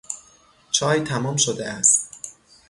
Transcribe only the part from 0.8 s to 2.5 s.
تمام شده است.